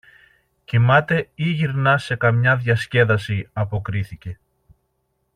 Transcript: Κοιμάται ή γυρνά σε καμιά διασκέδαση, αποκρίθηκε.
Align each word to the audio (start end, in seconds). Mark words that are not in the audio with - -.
Κοιμάται 0.65 1.29
ή 1.35 1.49
γυρνά 1.49 1.97
σε 1.97 2.15
καμιά 2.15 2.55
διασκέδαση, 2.55 3.49
αποκρίθηκε. 3.53 4.39